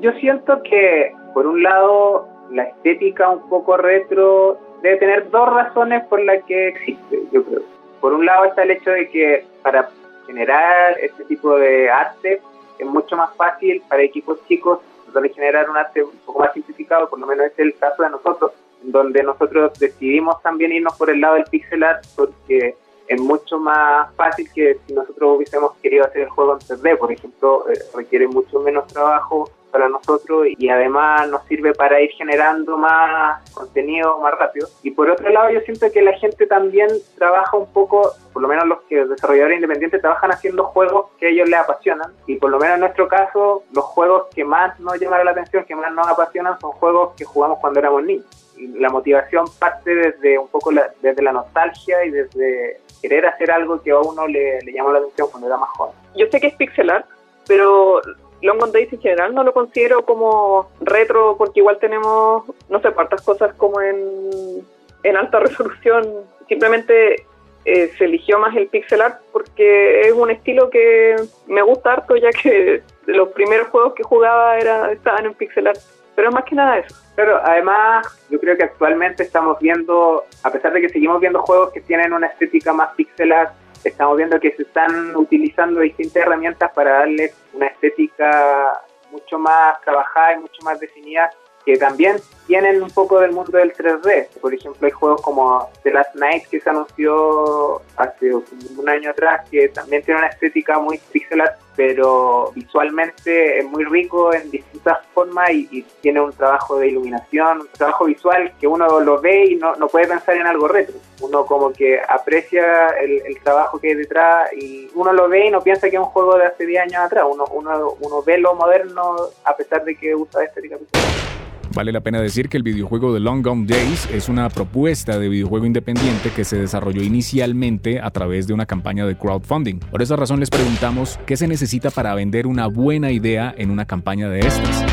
Yo 0.00 0.12
siento 0.12 0.62
que, 0.62 1.12
por 1.34 1.46
un 1.46 1.62
lado, 1.62 2.26
la 2.50 2.62
estética 2.62 3.28
un 3.28 3.46
poco 3.50 3.76
retro 3.76 4.56
debe 4.82 4.96
tener 4.96 5.30
dos 5.30 5.46
razones 5.52 6.06
por 6.06 6.24
las 6.24 6.42
que 6.44 6.68
existe, 6.68 7.20
yo 7.32 7.44
creo. 7.44 7.60
Por 8.00 8.14
un 8.14 8.24
lado 8.24 8.46
está 8.46 8.62
el 8.62 8.70
hecho 8.70 8.92
de 8.92 9.10
que 9.10 9.44
para 9.62 9.90
generar 10.26 10.98
este 11.02 11.26
tipo 11.26 11.54
de 11.54 11.90
arte 11.90 12.40
es 12.78 12.86
mucho 12.86 13.14
más 13.14 13.36
fácil 13.36 13.82
para 13.90 14.02
equipos 14.02 14.38
chicos 14.48 14.78
de 15.12 15.28
generar 15.28 15.68
un 15.68 15.76
arte 15.76 16.02
un 16.02 16.16
poco 16.24 16.38
más 16.38 16.54
simplificado, 16.54 17.10
por 17.10 17.18
lo 17.18 17.26
menos 17.26 17.46
es 17.46 17.58
el 17.58 17.76
caso 17.76 18.02
de 18.02 18.10
nosotros, 18.10 18.52
donde 18.82 19.22
nosotros 19.22 19.78
decidimos 19.78 20.40
también 20.42 20.72
irnos 20.72 20.96
por 20.96 21.10
el 21.10 21.20
lado 21.20 21.34
del 21.34 21.44
pixel 21.44 21.82
art 21.82 22.04
porque 22.16 22.74
es 23.08 23.20
mucho 23.20 23.58
más 23.58 24.14
fácil 24.14 24.48
que 24.54 24.78
si 24.86 24.92
nosotros 24.92 25.36
hubiésemos 25.36 25.72
querido 25.82 26.04
hacer 26.04 26.22
el 26.22 26.28
juego 26.28 26.52
en 26.52 26.58
3D, 26.58 26.98
por 26.98 27.10
ejemplo, 27.10 27.64
eh, 27.70 27.78
requiere 27.94 28.28
mucho 28.28 28.60
menos 28.60 28.86
trabajo 28.86 29.50
para 29.70 29.88
nosotros 29.88 30.46
y 30.56 30.68
además 30.68 31.28
nos 31.28 31.44
sirve 31.44 31.74
para 31.74 32.00
ir 32.00 32.10
generando 32.12 32.76
más 32.76 33.50
contenido 33.52 34.18
más 34.18 34.38
rápido. 34.38 34.68
Y 34.82 34.90
por 34.90 35.10
otro 35.10 35.28
lado, 35.30 35.50
yo 35.50 35.60
siento 35.60 35.90
que 35.92 36.02
la 36.02 36.12
gente 36.14 36.46
también 36.46 36.88
trabaja 37.16 37.56
un 37.56 37.70
poco, 37.72 38.12
por 38.32 38.42
lo 38.42 38.48
menos 38.48 38.66
los 38.66 38.80
que 38.82 39.04
desarrolladores 39.04 39.56
independientes 39.56 40.00
trabajan 40.00 40.30
haciendo 40.30 40.64
juegos 40.64 41.06
que 41.18 41.26
a 41.26 41.30
ellos 41.30 41.48
les 41.48 41.60
apasionan. 41.60 42.12
Y 42.26 42.36
por 42.36 42.50
lo 42.50 42.58
menos 42.58 42.74
en 42.74 42.80
nuestro 42.80 43.08
caso, 43.08 43.62
los 43.72 43.84
juegos 43.84 44.28
que 44.34 44.44
más 44.44 44.78
nos 44.80 44.98
llaman 44.98 45.24
la 45.24 45.32
atención, 45.32 45.64
que 45.64 45.76
más 45.76 45.92
nos 45.92 46.08
apasionan, 46.08 46.58
son 46.60 46.72
juegos 46.72 47.14
que 47.16 47.24
jugamos 47.24 47.58
cuando 47.58 47.80
éramos 47.80 48.04
niños. 48.04 48.47
La 48.78 48.88
motivación 48.90 49.46
parte 49.58 49.94
desde 49.94 50.38
un 50.38 50.48
poco 50.48 50.72
la, 50.72 50.90
desde 51.02 51.22
la 51.22 51.32
nostalgia 51.32 52.04
y 52.04 52.10
desde 52.10 52.80
querer 53.00 53.26
hacer 53.26 53.50
algo 53.50 53.80
que 53.82 53.90
a 53.90 53.98
uno 53.98 54.26
le, 54.26 54.60
le 54.62 54.72
llama 54.72 54.92
la 54.92 54.98
atención 54.98 55.28
cuando 55.30 55.46
era 55.46 55.56
más 55.56 55.70
joven. 55.70 55.94
Yo 56.16 56.26
sé 56.30 56.40
que 56.40 56.48
es 56.48 56.54
pixel 56.54 56.90
art, 56.90 57.06
pero 57.46 58.00
Long 58.42 58.62
on 58.62 58.72
Days 58.72 58.92
en 58.92 59.00
general 59.00 59.34
no 59.34 59.42
lo 59.42 59.52
considero 59.52 60.04
como 60.04 60.70
retro 60.80 61.36
porque 61.36 61.60
igual 61.60 61.78
tenemos, 61.78 62.44
no 62.68 62.80
sé, 62.80 62.90
cuántas 62.92 63.22
cosas 63.22 63.54
como 63.54 63.80
en, 63.80 64.64
en 65.02 65.16
alta 65.16 65.40
resolución. 65.40 66.06
Simplemente 66.48 67.26
eh, 67.64 67.92
se 67.98 68.04
eligió 68.04 68.38
más 68.38 68.56
el 68.56 68.68
pixel 68.68 69.00
art 69.00 69.20
porque 69.32 70.02
es 70.02 70.12
un 70.12 70.30
estilo 70.30 70.70
que 70.70 71.16
me 71.46 71.62
gusta 71.62 71.92
harto 71.92 72.16
ya 72.16 72.30
que 72.30 72.82
los 73.06 73.28
primeros 73.30 73.68
juegos 73.68 73.94
que 73.94 74.02
jugaba 74.02 74.58
era, 74.58 74.92
estaban 74.92 75.26
en 75.26 75.34
pixel 75.34 75.66
art. 75.66 75.80
Pero 76.18 76.32
más 76.32 76.42
que 76.46 76.56
nada 76.56 76.78
eso. 76.78 76.96
Pero 77.14 77.36
además, 77.36 78.04
yo 78.28 78.40
creo 78.40 78.56
que 78.56 78.64
actualmente 78.64 79.22
estamos 79.22 79.56
viendo, 79.60 80.24
a 80.42 80.50
pesar 80.50 80.72
de 80.72 80.80
que 80.80 80.88
seguimos 80.88 81.20
viendo 81.20 81.40
juegos 81.42 81.70
que 81.70 81.80
tienen 81.80 82.12
una 82.12 82.26
estética 82.26 82.72
más 82.72 82.92
pixel 82.96 83.30
art, 83.30 83.52
estamos 83.84 84.16
viendo 84.16 84.40
que 84.40 84.50
se 84.50 84.62
están 84.62 85.14
utilizando 85.14 85.78
distintas 85.78 86.16
herramientas 86.16 86.72
para 86.74 86.94
darle 86.94 87.32
una 87.52 87.68
estética 87.68 88.82
mucho 89.12 89.38
más 89.38 89.80
trabajada 89.82 90.32
y 90.32 90.38
mucho 90.40 90.60
más 90.64 90.80
definida 90.80 91.30
que 91.68 91.76
también 91.76 92.16
tienen 92.46 92.82
un 92.82 92.90
poco 92.90 93.20
del 93.20 93.32
mundo 93.32 93.58
del 93.58 93.74
3D. 93.74 94.28
Por 94.40 94.54
ejemplo, 94.54 94.86
hay 94.86 94.90
juegos 94.90 95.20
como 95.20 95.68
The 95.82 95.90
Last 95.90 96.14
Night 96.14 96.46
que 96.46 96.60
se 96.60 96.70
anunció 96.70 97.82
hace 97.98 98.32
un 98.34 98.88
año 98.88 99.10
atrás, 99.10 99.46
que 99.50 99.68
también 99.68 100.02
tiene 100.02 100.20
una 100.20 100.28
estética 100.28 100.78
muy 100.78 100.98
pixel 101.12 101.42
pero 101.78 102.50
visualmente 102.56 103.60
es 103.60 103.64
muy 103.64 103.84
rico 103.84 104.34
en 104.34 104.50
distintas 104.50 104.98
formas 105.14 105.48
y, 105.52 105.86
tiene 106.00 106.20
un 106.20 106.32
trabajo 106.32 106.76
de 106.76 106.88
iluminación, 106.88 107.60
un 107.60 107.68
trabajo 107.68 108.06
visual 108.06 108.52
que 108.58 108.66
uno 108.66 108.98
lo 108.98 109.20
ve 109.20 109.44
y 109.44 109.54
no, 109.54 109.76
no 109.76 109.86
puede 109.86 110.08
pensar 110.08 110.36
en 110.36 110.46
algo 110.46 110.66
retro. 110.66 110.96
Uno 111.20 111.46
como 111.46 111.72
que 111.72 112.00
aprecia 112.00 112.88
el, 113.00 113.40
trabajo 113.44 113.78
que 113.78 113.90
hay 113.90 113.94
detrás 113.94 114.52
y 114.54 114.90
uno 114.94 115.12
lo 115.12 115.28
ve 115.28 115.46
y 115.46 115.50
no 115.50 115.60
piensa 115.60 115.88
que 115.88 115.96
es 115.96 116.02
un 116.02 116.08
juego 116.08 116.36
de 116.36 116.46
hace 116.46 116.66
10 116.66 116.82
años 116.82 117.02
atrás. 117.02 117.26
Uno, 117.30 117.44
uno, 117.52 117.96
uno 118.00 118.22
ve 118.22 118.38
lo 118.38 118.54
moderno 118.56 119.16
a 119.44 119.56
pesar 119.56 119.84
de 119.84 119.94
que 119.94 120.16
usa 120.16 120.42
estética 120.42 120.78
visual. 120.78 121.27
Vale 121.74 121.92
la 121.92 122.00
pena 122.00 122.20
decir 122.20 122.48
que 122.48 122.56
el 122.56 122.62
videojuego 122.62 123.12
de 123.12 123.20
Long 123.20 123.44
Gone 123.44 123.66
Days 123.66 124.08
es 124.12 124.28
una 124.28 124.48
propuesta 124.48 125.18
de 125.18 125.28
videojuego 125.28 125.66
independiente 125.66 126.30
que 126.34 126.44
se 126.44 126.56
desarrolló 126.56 127.02
inicialmente 127.02 128.00
a 128.00 128.10
través 128.10 128.46
de 128.46 128.54
una 128.54 128.66
campaña 128.66 129.06
de 129.06 129.16
crowdfunding. 129.16 129.78
Por 129.78 130.02
esa 130.02 130.16
razón 130.16 130.40
les 130.40 130.50
preguntamos 130.50 131.18
qué 131.26 131.36
se 131.36 131.46
necesita 131.46 131.90
para 131.90 132.14
vender 132.14 132.46
una 132.46 132.66
buena 132.66 133.10
idea 133.10 133.54
en 133.56 133.70
una 133.70 133.84
campaña 133.84 134.28
de 134.28 134.40
estas. 134.40 134.84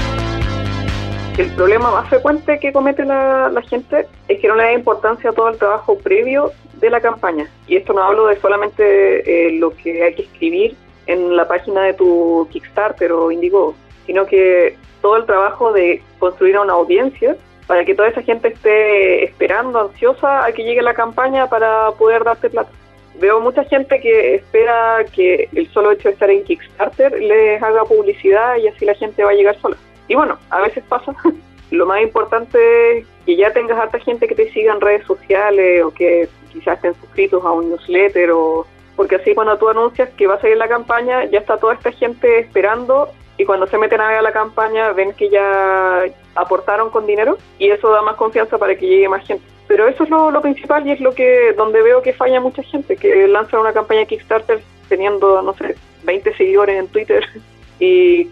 El 1.37 1.51
problema 1.51 1.91
más 1.91 2.07
frecuente 2.07 2.59
que 2.59 2.71
comete 2.71 3.03
la, 3.03 3.51
gente 3.67 4.07
es 4.27 4.39
que 4.39 4.47
no 4.47 4.55
le 4.55 4.63
da 4.63 4.73
importancia 4.73 5.31
a 5.31 5.33
todo 5.33 5.49
el 5.49 5.57
trabajo 5.57 5.97
previo 5.97 6.51
de 6.79 6.89
la 6.89 7.01
campaña. 7.01 7.49
Y 7.67 7.75
esto 7.75 7.93
no 7.93 8.03
hablo 8.03 8.27
de 8.27 8.39
solamente 8.39 9.47
eh, 9.47 9.51
lo 9.59 9.71
que 9.71 10.03
hay 10.03 10.15
que 10.15 10.21
escribir 10.23 10.75
en 11.07 11.35
la 11.35 11.47
página 11.47 11.83
de 11.83 11.93
tu 11.93 12.47
Kickstarter 12.51 13.11
o 13.11 13.31
Indiegogo, 13.31 13.75
sino 14.05 14.25
que 14.25 14.77
todo 15.01 15.17
el 15.17 15.25
trabajo 15.25 15.73
de 15.73 16.01
construir 16.19 16.55
a 16.55 16.61
una 16.61 16.73
audiencia 16.73 17.35
para 17.67 17.83
que 17.83 17.95
toda 17.95 18.09
esa 18.09 18.21
gente 18.21 18.49
esté 18.49 19.23
esperando, 19.23 19.79
ansiosa 19.79 20.45
a 20.45 20.51
que 20.51 20.63
llegue 20.63 20.81
la 20.81 20.93
campaña 20.93 21.47
para 21.49 21.91
poder 21.91 22.23
darte 22.23 22.49
plata. 22.49 22.71
Veo 23.19 23.39
mucha 23.39 23.63
gente 23.63 23.99
que 24.01 24.35
espera 24.35 25.05
que 25.13 25.49
el 25.53 25.67
solo 25.71 25.91
hecho 25.91 26.09
de 26.09 26.13
estar 26.13 26.29
en 26.29 26.43
Kickstarter 26.43 27.13
les 27.19 27.63
haga 27.63 27.85
publicidad 27.85 28.57
y 28.57 28.67
así 28.67 28.85
la 28.85 28.93
gente 28.93 29.23
va 29.23 29.31
a 29.31 29.35
llegar 29.35 29.59
sola. 29.61 29.77
Y 30.07 30.15
bueno, 30.15 30.37
a 30.49 30.61
veces 30.61 30.83
pasa. 30.87 31.15
Lo 31.71 31.85
más 31.85 32.01
importante 32.01 32.99
es 32.99 33.07
que 33.25 33.35
ya 33.35 33.51
tengas 33.51 33.79
harta 33.79 33.99
gente 33.99 34.27
que 34.27 34.35
te 34.35 34.51
siga 34.51 34.73
en 34.73 34.81
redes 34.81 35.05
sociales 35.07 35.83
o 35.83 35.91
que 35.91 36.29
quizás 36.51 36.75
estén 36.75 36.93
suscritos 36.95 37.43
a 37.43 37.51
un 37.51 37.69
newsletter 37.69 38.31
o 38.31 38.67
porque 38.95 39.15
así 39.15 39.33
cuando 39.33 39.57
tú 39.57 39.67
anuncias 39.67 40.09
que 40.11 40.27
va 40.27 40.35
a 40.35 40.41
salir 40.41 40.57
la 40.57 40.69
campaña, 40.69 41.25
ya 41.25 41.39
está 41.39 41.57
toda 41.57 41.73
esta 41.73 41.91
gente 41.91 42.39
esperando 42.39 43.09
y 43.37 43.45
cuando 43.45 43.67
se 43.67 43.77
meten 43.77 44.01
a 44.01 44.09
ver 44.09 44.23
la 44.23 44.31
campaña 44.31 44.91
ven 44.93 45.13
que 45.13 45.29
ya 45.29 46.03
aportaron 46.35 46.89
con 46.89 47.05
dinero 47.05 47.37
y 47.59 47.69
eso 47.69 47.89
da 47.89 48.01
más 48.01 48.15
confianza 48.15 48.57
para 48.57 48.75
que 48.75 48.87
llegue 48.87 49.09
más 49.09 49.25
gente. 49.25 49.45
Pero 49.67 49.87
eso 49.87 50.03
es 50.03 50.09
lo, 50.09 50.41
principal 50.41 50.85
y 50.87 50.91
es 50.91 50.99
lo 50.99 51.13
que 51.13 51.53
donde 51.53 51.81
veo 51.81 52.01
que 52.01 52.13
falla 52.13 52.39
mucha 52.39 52.61
gente, 52.63 52.95
que 52.95 53.27
lanza 53.27 53.59
una 53.59 53.73
campaña 53.73 54.05
Kickstarter 54.05 54.61
teniendo, 54.87 55.41
no 55.41 55.53
sé, 55.55 55.75
20 56.03 56.35
seguidores 56.35 56.79
en 56.79 56.87
Twitter 56.87 57.25
y 57.79 58.29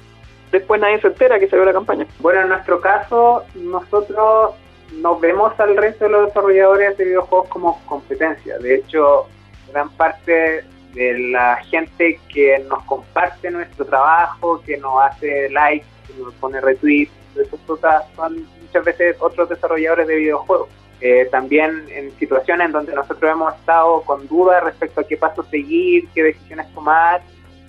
después 0.52 0.80
nadie 0.80 1.02
se 1.02 1.08
entera 1.08 1.40
que 1.40 1.50
salió 1.50 1.66
la 1.66 1.74
campaña. 1.74 2.06
Bueno, 2.20 2.42
en 2.42 2.50
nuestro 2.50 2.80
caso, 2.80 3.44
nosotros 3.56 4.52
nos 4.94 5.20
vemos 5.20 5.60
al 5.60 5.76
resto 5.76 6.06
de 6.06 6.12
los 6.12 6.28
desarrolladores 6.28 6.98
de 6.98 7.06
videojuegos 7.06 7.50
como 7.50 7.82
competencia. 7.86 8.60
De 8.60 8.76
hecho, 8.76 9.28
gran 9.72 9.90
parte 9.90 10.64
de 10.94 11.18
la 11.30 11.58
gente 11.64 12.20
que 12.30 12.60
nos 12.70 12.84
comparte 12.84 13.50
nuestro 13.52 13.86
trabajo, 13.86 14.62
que 14.66 14.78
nos 14.78 15.02
hace 15.04 15.50
like, 15.50 15.86
que 16.08 16.14
nos 16.22 16.34
pone 16.36 16.62
retweet, 16.62 17.10
cosas 17.66 18.06
son 18.16 18.48
muchas 18.62 18.86
veces 18.86 19.18
otros 19.20 19.50
desarrolladores 19.50 20.08
de 20.08 20.16
videojuegos. 20.16 20.70
Eh, 21.02 21.28
también 21.32 21.86
en 21.90 22.12
situaciones 22.18 22.68
en 22.68 22.72
donde 22.72 22.94
nosotros 22.94 23.30
hemos 23.30 23.54
estado 23.56 24.02
con 24.04 24.28
dudas 24.28 24.64
respecto 24.64 25.02
a 25.02 25.04
qué 25.04 25.18
paso 25.18 25.44
seguir, 25.44 26.08
qué 26.14 26.24
decisiones 26.24 26.74
tomar, 26.74 27.22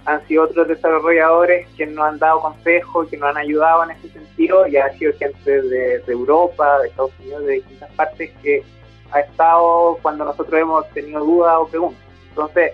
han 0.04 0.24
sido 0.28 0.44
otros 0.44 0.68
desarrolladores 0.68 1.66
que 1.76 1.86
nos 1.86 2.04
han 2.04 2.18
dado 2.18 2.40
consejos, 2.42 3.08
que 3.08 3.16
nos 3.16 3.30
han 3.30 3.38
ayudado 3.38 3.84
en 3.84 3.92
ese 3.92 4.10
sentido, 4.10 4.66
y 4.68 4.76
ha 4.76 4.92
sido 4.98 5.14
gente 5.18 5.62
de 5.62 6.02
Europa, 6.06 6.78
de 6.80 6.88
Estados 6.88 7.12
Unidos, 7.20 7.46
de 7.46 7.52
distintas 7.54 7.90
partes 7.92 8.30
que 8.42 8.62
ha 9.10 9.20
estado 9.20 9.98
cuando 10.02 10.24
nosotros 10.26 10.60
hemos 10.60 10.88
tenido 10.90 11.24
dudas 11.24 11.56
o 11.58 11.66
preguntas. 11.66 12.02
Entonces, 12.28 12.72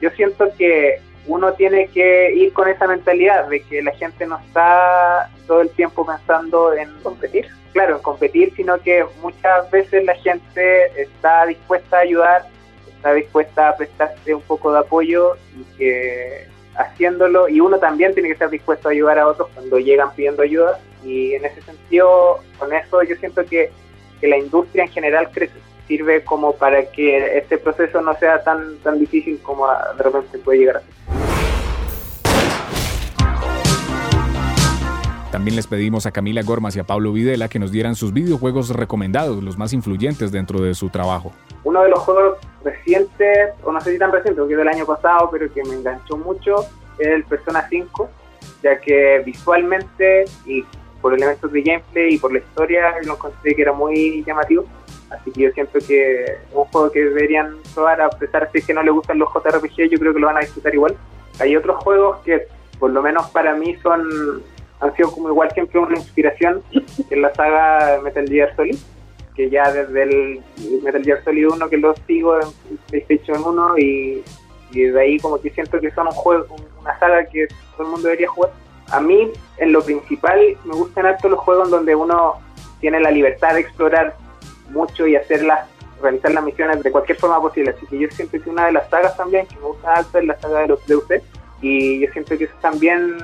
yo 0.00 0.10
siento 0.10 0.48
que 0.56 1.00
uno 1.26 1.52
tiene 1.52 1.88
que 1.88 2.32
ir 2.32 2.52
con 2.52 2.68
esa 2.68 2.86
mentalidad 2.86 3.48
de 3.48 3.60
que 3.60 3.82
la 3.82 3.92
gente 3.92 4.26
no 4.26 4.38
está 4.38 5.30
todo 5.46 5.60
el 5.60 5.70
tiempo 5.70 6.06
pensando 6.06 6.72
en 6.72 6.90
competir, 7.02 7.46
claro, 7.72 7.96
en 7.96 8.02
competir, 8.02 8.52
sino 8.56 8.80
que 8.80 9.04
muchas 9.20 9.70
veces 9.70 10.04
la 10.04 10.14
gente 10.14 10.86
está 11.00 11.44
dispuesta 11.46 11.98
a 11.98 12.00
ayudar, 12.00 12.46
está 12.88 13.12
dispuesta 13.12 13.68
a 13.68 13.76
prestarse 13.76 14.34
un 14.34 14.42
poco 14.42 14.72
de 14.72 14.78
apoyo 14.78 15.36
y 15.56 15.76
que 15.76 16.46
haciéndolo, 16.76 17.48
y 17.48 17.60
uno 17.60 17.78
también 17.78 18.14
tiene 18.14 18.28
que 18.28 18.34
estar 18.34 18.50
dispuesto 18.50 18.88
a 18.88 18.92
ayudar 18.92 19.18
a 19.18 19.26
otros 19.26 19.48
cuando 19.54 19.78
llegan 19.78 20.14
pidiendo 20.14 20.42
ayuda, 20.42 20.78
y 21.04 21.34
en 21.34 21.44
ese 21.44 21.60
sentido, 21.62 22.38
con 22.58 22.72
eso 22.72 23.02
yo 23.02 23.16
siento 23.16 23.44
que, 23.44 23.70
que 24.20 24.28
la 24.28 24.38
industria 24.38 24.84
en 24.84 24.90
general 24.90 25.30
crece 25.30 25.67
sirve 25.88 26.22
como 26.22 26.52
para 26.52 26.84
que 26.90 27.38
este 27.38 27.58
proceso 27.58 28.00
no 28.00 28.14
sea 28.18 28.44
tan, 28.44 28.76
tan 28.78 29.00
difícil 29.00 29.40
como 29.42 29.66
de 29.66 30.02
repente 30.02 30.38
puede 30.38 30.58
llegar 30.58 30.76
a 30.76 30.80
ser. 30.80 30.98
También 35.32 35.56
les 35.56 35.66
pedimos 35.66 36.06
a 36.06 36.10
Camila 36.10 36.42
Gormas 36.42 36.74
y 36.76 36.80
a 36.80 36.84
Pablo 36.84 37.12
Videla 37.12 37.48
que 37.48 37.58
nos 37.58 37.70
dieran 37.70 37.94
sus 37.94 38.12
videojuegos 38.12 38.70
recomendados, 38.70 39.42
los 39.42 39.58
más 39.58 39.72
influyentes 39.72 40.32
dentro 40.32 40.60
de 40.60 40.74
su 40.74 40.88
trabajo. 40.88 41.32
Uno 41.64 41.82
de 41.82 41.90
los 41.90 41.98
juegos 42.00 42.38
recientes, 42.64 43.50
o 43.62 43.70
no 43.70 43.80
sé 43.80 43.92
si 43.92 43.98
tan 43.98 44.10
reciente, 44.10 44.40
porque 44.40 44.54
es 44.54 44.58
del 44.58 44.68
año 44.68 44.86
pasado, 44.86 45.28
pero 45.30 45.52
que 45.52 45.62
me 45.64 45.74
enganchó 45.74 46.16
mucho, 46.16 46.64
es 46.98 47.08
el 47.08 47.24
Persona 47.24 47.66
5, 47.68 48.08
ya 48.62 48.80
que 48.80 49.22
visualmente 49.24 50.24
y 50.46 50.64
por 51.00 51.14
elementos 51.14 51.52
de 51.52 51.62
gameplay 51.62 52.14
y 52.14 52.18
por 52.18 52.32
la 52.32 52.38
historia 52.38 52.94
lo 53.04 53.14
encontré 53.14 53.54
que 53.54 53.62
era 53.62 53.72
muy 53.72 54.24
llamativo. 54.24 54.64
Así 55.10 55.30
que 55.32 55.42
yo 55.42 55.50
siento 55.52 55.78
que 55.86 56.24
es 56.24 56.38
un 56.52 56.64
juego 56.66 56.90
que 56.90 57.04
deberían 57.04 57.56
probar, 57.74 58.00
a 58.00 58.10
pesar 58.10 58.50
de 58.50 58.60
que 58.60 58.74
no 58.74 58.82
les 58.82 58.92
gustan 58.92 59.18
los 59.18 59.28
JRPG, 59.32 59.90
yo 59.90 59.98
creo 59.98 60.12
que 60.12 60.20
lo 60.20 60.26
van 60.26 60.36
a 60.36 60.40
disfrutar 60.40 60.74
igual. 60.74 60.96
Hay 61.40 61.56
otros 61.56 61.82
juegos 61.82 62.18
que, 62.24 62.46
por 62.78 62.90
lo 62.90 63.02
menos 63.02 63.28
para 63.30 63.54
mí, 63.54 63.76
son 63.82 64.42
han 64.80 64.94
sido 64.94 65.10
como 65.10 65.28
igual 65.28 65.50
siempre 65.52 65.80
una 65.80 65.96
inspiración 65.96 66.62
en 67.10 67.22
la 67.22 67.34
saga 67.34 68.00
Metal 68.02 68.28
Gear 68.28 68.54
Solid, 68.54 68.76
que 69.34 69.50
ya 69.50 69.70
desde 69.72 70.02
el 70.02 70.42
Metal 70.82 71.02
Gear 71.02 71.24
Solid 71.24 71.48
1 71.48 71.68
que 71.68 71.76
lo 71.76 71.94
sigo 72.06 72.38
en 72.40 72.78
PlayStation 72.88 73.42
1 73.44 73.78
y, 73.78 74.22
y 74.72 74.80
de 74.82 75.00
ahí 75.00 75.18
como 75.18 75.40
que 75.40 75.50
siento 75.50 75.80
que 75.80 75.90
son 75.90 76.06
un 76.06 76.12
juego, 76.12 76.46
una 76.80 76.98
saga 76.98 77.24
que 77.24 77.48
todo 77.76 77.86
el 77.86 77.92
mundo 77.92 78.08
debería 78.08 78.28
jugar. 78.28 78.52
A 78.90 79.00
mí, 79.00 79.30
en 79.58 79.72
lo 79.72 79.82
principal, 79.82 80.40
me 80.64 80.74
gustan 80.74 81.06
harto 81.06 81.28
los 81.28 81.40
juegos 81.40 81.70
donde 81.70 81.94
uno 81.94 82.36
tiene 82.80 83.00
la 83.00 83.10
libertad 83.10 83.54
de 83.54 83.60
explorar 83.60 84.16
mucho 84.70 85.06
y 85.06 85.16
hacerlas, 85.16 85.68
realizar 86.02 86.32
las 86.32 86.44
misiones 86.44 86.82
de 86.82 86.90
cualquier 86.90 87.18
forma 87.18 87.40
posible. 87.40 87.70
Así 87.76 87.86
que 87.86 87.98
yo 87.98 88.08
siento 88.10 88.42
que 88.42 88.50
una 88.50 88.66
de 88.66 88.72
las 88.72 88.88
sagas 88.90 89.16
también 89.16 89.46
que 89.46 89.56
me 89.56 89.62
gusta 89.62 89.94
alto 89.94 90.18
es 90.18 90.26
la 90.26 90.38
saga 90.40 90.60
de 90.60 90.68
los 90.68 90.86
Deus 90.86 91.04
y 91.60 92.00
yo 92.00 92.12
siento 92.12 92.38
que 92.38 92.44
eso 92.44 92.54
también 92.60 93.18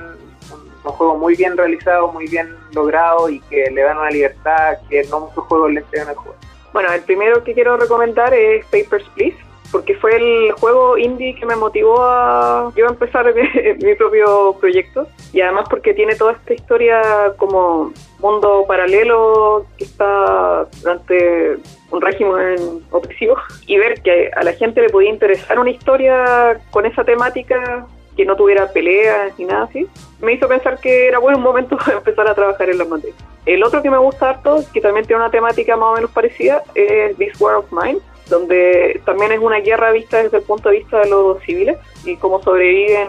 son 0.83 0.93
juegos 0.93 1.17
muy 1.17 1.35
bien 1.35 1.57
realizados, 1.57 2.13
muy 2.13 2.27
bien 2.27 2.55
logrados 2.73 3.31
y 3.31 3.39
que 3.41 3.71
le 3.71 3.81
dan 3.81 3.97
una 3.97 4.09
libertad 4.09 4.77
que 4.89 5.03
no 5.05 5.21
muchos 5.21 5.43
juegos 5.45 5.71
le 5.71 5.79
entregan 5.79 6.09
al 6.09 6.15
juego. 6.15 6.35
Bueno, 6.73 6.91
el 6.91 7.01
primero 7.01 7.43
que 7.43 7.53
quiero 7.53 7.77
recomendar 7.77 8.33
es 8.33 8.65
Papers, 8.65 9.07
Please 9.15 9.37
porque 9.71 9.95
fue 9.95 10.15
el 10.15 10.51
juego 10.53 10.97
indie 10.97 11.35
que 11.35 11.45
me 11.45 11.55
motivó 11.55 12.01
a 12.01 12.71
yo 12.75 12.85
empezar 12.87 13.33
mi, 13.81 13.95
propio 13.95 14.55
proyecto. 14.59 15.07
Y 15.33 15.41
además 15.41 15.67
porque 15.69 15.93
tiene 15.93 16.15
toda 16.15 16.33
esta 16.33 16.53
historia 16.53 17.01
como 17.37 17.91
mundo 18.19 18.65
paralelo 18.67 19.65
que 19.77 19.83
está 19.83 20.67
durante 20.81 21.57
un 21.91 22.01
régimen 22.01 22.83
opresivo. 22.91 23.35
Y 23.67 23.77
ver 23.77 24.01
que 24.01 24.31
a 24.35 24.43
la 24.43 24.53
gente 24.53 24.81
le 24.81 24.89
podía 24.89 25.09
interesar 25.09 25.59
una 25.59 25.71
historia 25.71 26.59
con 26.71 26.85
esa 26.85 27.03
temática 27.03 27.85
que 28.15 28.25
no 28.25 28.35
tuviera 28.35 28.71
peleas 28.71 29.37
ni 29.37 29.45
nada 29.45 29.65
así, 29.65 29.87
me 30.21 30.33
hizo 30.33 30.47
pensar 30.47 30.79
que 30.79 31.07
era 31.07 31.19
buen 31.19 31.39
momento 31.39 31.77
para 31.85 31.97
empezar 31.97 32.27
a 32.27 32.35
trabajar 32.35 32.69
en 32.69 32.77
la 32.77 32.85
materia. 32.85 33.15
El 33.45 33.63
otro 33.63 33.81
que 33.81 33.91
me 33.91 33.97
gusta 33.97 34.29
harto, 34.29 34.63
que 34.73 34.81
también 34.81 35.05
tiene 35.05 35.21
una 35.21 35.31
temática 35.31 35.75
más 35.75 35.89
o 35.89 35.95
menos 35.95 36.11
parecida, 36.11 36.63
es 36.73 37.15
This 37.17 37.39
War 37.39 37.55
of 37.55 37.71
Mine, 37.71 37.99
donde 38.29 39.01
también 39.05 39.31
es 39.31 39.39
una 39.39 39.59
guerra 39.59 39.91
vista 39.91 40.21
desde 40.21 40.37
el 40.37 40.43
punto 40.43 40.69
de 40.69 40.77
vista 40.77 40.99
de 41.01 41.09
los 41.09 41.41
civiles 41.43 41.77
y 42.03 42.17
cómo 42.17 42.41
sobreviven 42.41 43.07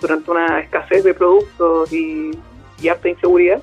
durante 0.00 0.30
una 0.30 0.60
escasez 0.60 1.04
de 1.04 1.14
productos 1.14 1.92
y, 1.92 2.30
y 2.80 2.88
harta 2.88 3.08
inseguridad. 3.08 3.62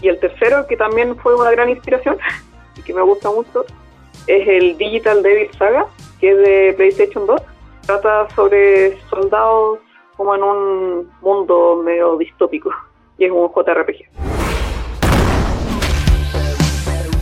Y 0.00 0.08
el 0.08 0.20
tercero, 0.20 0.66
que 0.66 0.76
también 0.76 1.16
fue 1.16 1.34
una 1.34 1.50
gran 1.50 1.68
inspiración 1.68 2.18
y 2.76 2.82
que 2.82 2.94
me 2.94 3.02
gusta 3.02 3.30
mucho, 3.30 3.64
es 4.26 4.46
el 4.46 4.76
Digital 4.76 5.22
Devil 5.22 5.50
Saga, 5.58 5.86
que 6.20 6.32
es 6.32 6.38
de 6.38 6.74
PlayStation 6.76 7.26
2. 7.26 7.40
Trata 7.86 8.28
sobre 8.34 8.98
soldados 9.08 9.78
como 10.16 10.34
en 10.34 10.42
un 10.42 11.10
mundo 11.22 11.80
medio 11.82 12.16
distópico 12.18 12.70
y 13.16 13.24
es 13.24 13.30
un 13.30 13.48
JRPG. 13.48 14.27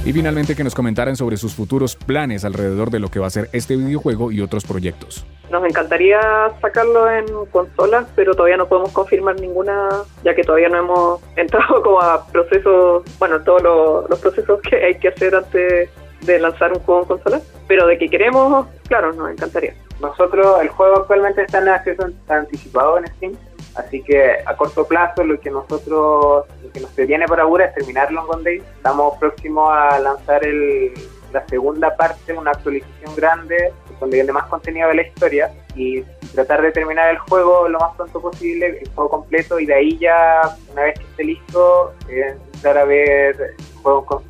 Y 0.06 0.12
finalmente 0.12 0.54
que 0.54 0.62
nos 0.62 0.76
comentaran 0.76 1.16
sobre 1.16 1.36
sus 1.36 1.56
futuros 1.56 1.96
planes 1.96 2.44
alrededor 2.44 2.90
de 2.90 3.00
lo 3.00 3.08
que 3.08 3.18
va 3.18 3.26
a 3.26 3.30
ser 3.30 3.50
este 3.52 3.74
videojuego 3.74 4.30
y 4.30 4.40
otros 4.40 4.64
proyectos. 4.64 5.26
Nos 5.50 5.64
encantaría 5.64 6.20
sacarlo 6.60 7.10
en 7.10 7.26
consolas, 7.50 8.06
pero 8.14 8.32
todavía 8.32 8.56
no 8.56 8.68
podemos 8.68 8.92
confirmar 8.92 9.40
ninguna, 9.40 9.88
ya 10.22 10.32
que 10.32 10.44
todavía 10.44 10.68
no 10.68 10.78
hemos 10.78 11.20
entrado 11.36 11.82
como 11.82 12.00
a 12.00 12.24
procesos, 12.28 13.02
bueno, 13.18 13.42
todos 13.42 13.64
los, 14.08 14.20
procesos 14.20 14.60
que 14.60 14.76
hay 14.76 14.94
que 14.94 15.08
hacer 15.08 15.34
antes 15.34 15.90
de 16.20 16.38
lanzar 16.38 16.72
un 16.72 16.78
juego 16.78 17.02
en 17.02 17.08
consola, 17.08 17.40
pero 17.66 17.88
de 17.88 17.98
que 17.98 18.08
queremos, 18.08 18.68
claro, 18.86 19.12
nos 19.12 19.32
encantaría. 19.32 19.74
Nosotros, 20.00 20.60
el 20.62 20.68
juego 20.68 20.98
actualmente 20.98 21.42
está 21.42 21.58
en 21.58 21.68
acceso 21.68 22.06
anticipado 22.28 22.98
en 22.98 23.08
Steam, 23.08 23.32
Así 23.76 24.02
que 24.02 24.38
a 24.44 24.56
corto 24.56 24.86
plazo 24.86 25.22
lo 25.22 25.38
que 25.38 25.50
nosotros, 25.50 26.46
lo 26.62 26.72
que 26.72 26.80
nos 26.80 26.94
viene 26.96 27.26
por 27.26 27.40
ahora 27.40 27.66
es 27.66 27.74
terminar 27.74 28.10
Long 28.10 28.42
Days. 28.42 28.62
Estamos 28.76 29.18
próximos 29.18 29.68
a 29.70 29.98
lanzar 29.98 30.44
el, 30.44 30.92
la 31.32 31.46
segunda 31.46 31.94
parte, 31.96 32.32
una 32.32 32.52
actualización 32.52 33.14
grande, 33.14 33.72
donde 34.00 34.16
viene 34.16 34.32
más 34.32 34.46
contenido 34.46 34.88
de 34.88 34.94
la 34.94 35.02
historia 35.02 35.50
y 35.74 36.02
tratar 36.34 36.62
de 36.62 36.72
terminar 36.72 37.10
el 37.10 37.18
juego 37.18 37.68
lo 37.68 37.78
más 37.78 37.94
pronto 37.96 38.20
posible, 38.20 38.78
el 38.80 38.88
juego 38.94 39.10
completo 39.10 39.58
y 39.58 39.66
de 39.66 39.74
ahí 39.74 39.98
ya, 39.98 40.56
una 40.72 40.82
vez 40.84 40.98
que 40.98 41.04
esté 41.04 41.24
listo, 41.24 41.92
eh, 42.08 42.34
empezar 42.46 42.78
a 42.78 42.84
ver 42.84 43.56
juegos 43.82 44.04
con 44.06 44.22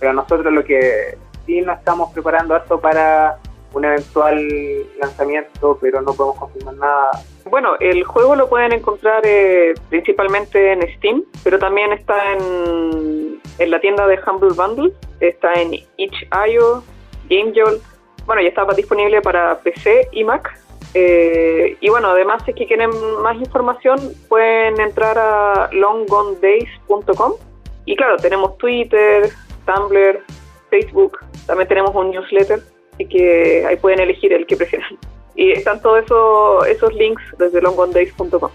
Pero 0.00 0.12
nosotros 0.12 0.52
lo 0.52 0.64
que 0.64 1.18
sí 1.46 1.60
nos 1.60 1.78
estamos 1.78 2.12
preparando 2.12 2.54
harto 2.54 2.80
para 2.80 3.38
un 3.72 3.84
eventual 3.84 4.48
lanzamiento, 5.00 5.78
pero 5.80 6.00
no 6.00 6.12
podemos 6.12 6.38
confirmar 6.38 6.74
nada. 6.74 7.10
Bueno, 7.50 7.76
el 7.80 8.04
juego 8.04 8.36
lo 8.36 8.48
pueden 8.48 8.72
encontrar 8.72 9.22
eh, 9.24 9.74
principalmente 9.88 10.72
en 10.72 10.82
Steam, 10.96 11.24
pero 11.44 11.58
también 11.58 11.92
está 11.92 12.32
en, 12.32 13.40
en 13.58 13.70
la 13.70 13.80
tienda 13.80 14.06
de 14.06 14.18
Humble 14.26 14.54
Bundle, 14.54 14.92
está 15.20 15.54
en 15.54 15.74
itch.io, 15.96 16.82
GameJolt, 17.28 17.82
bueno, 18.26 18.42
ya 18.42 18.48
estaba 18.48 18.74
disponible 18.74 19.22
para 19.22 19.58
PC 19.60 20.08
y 20.12 20.24
Mac. 20.24 20.58
Eh, 20.94 21.76
y 21.80 21.88
bueno, 21.90 22.08
además 22.08 22.42
si 22.46 22.54
quieren 22.54 22.90
más 23.22 23.36
información 23.36 23.98
pueden 24.28 24.80
entrar 24.80 25.18
a 25.18 25.68
longgonedays.com 25.70 27.34
y 27.84 27.94
claro, 27.94 28.16
tenemos 28.16 28.56
Twitter, 28.56 29.28
Tumblr, 29.66 30.22
Facebook, 30.70 31.18
también 31.46 31.68
tenemos 31.68 31.94
un 31.94 32.10
newsletter 32.10 32.60
Así 32.98 33.06
que 33.06 33.64
ahí 33.64 33.76
pueden 33.76 34.00
elegir 34.00 34.32
el 34.32 34.44
que 34.44 34.56
prefieran. 34.56 34.98
Y 35.38 35.52
están 35.52 35.80
todos 35.80 36.02
eso, 36.04 36.64
esos 36.64 36.92
links 36.94 37.22
desde 37.38 37.62
longondays.com. 37.62 38.50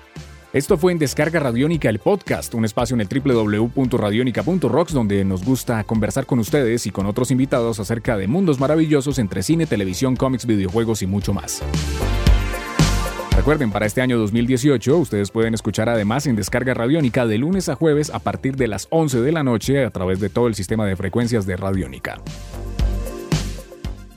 Esto 0.52 0.78
fue 0.78 0.92
en 0.92 1.00
Descarga 1.00 1.40
Radiónica, 1.40 1.88
el 1.90 1.98
podcast, 1.98 2.54
un 2.54 2.66
espacio 2.66 2.94
en 2.94 3.00
el 3.02 3.08
www.radionica.rocks 3.08 4.94
donde 4.94 5.24
nos 5.24 5.46
gusta 5.46 5.86
conversar 5.86 6.26
con 6.26 6.40
ustedes 6.40 6.86
y 6.86 6.92
con 6.92 7.06
otros 7.06 7.32
invitados 7.32 7.80
acerca 7.80 8.18
de 8.18 8.28
mundos 8.28 8.60
maravillosos 8.60 9.18
entre 9.18 9.44
cine, 9.44 9.66
televisión, 9.66 10.18
cómics, 10.18 10.46
videojuegos 10.46 11.02
y 11.02 11.08
mucho 11.08 11.34
más. 11.34 11.64
Recuerden, 13.36 13.72
para 13.72 13.86
este 13.86 14.02
año 14.02 14.20
2018 14.20 14.98
ustedes 14.98 15.32
pueden 15.32 15.54
escuchar 15.54 15.88
además 15.88 16.28
en 16.28 16.36
Descarga 16.36 16.74
Radiónica 16.74 17.26
de 17.26 17.38
lunes 17.38 17.70
a 17.70 17.76
jueves 17.76 18.10
a 18.10 18.20
partir 18.20 18.58
de 18.58 18.68
las 18.68 18.88
11 18.90 19.22
de 19.22 19.32
la 19.32 19.44
noche 19.44 19.86
a 19.86 19.90
través 19.90 20.20
de 20.20 20.30
todo 20.30 20.48
el 20.48 20.56
sistema 20.56 20.86
de 20.86 20.98
frecuencias 20.98 21.46
de 21.46 21.56
Radiónica. 21.56 22.22